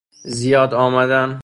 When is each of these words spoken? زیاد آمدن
زیاد 0.23 0.73
آمدن 0.73 1.39